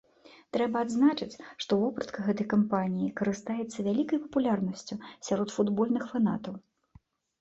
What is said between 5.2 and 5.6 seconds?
сярод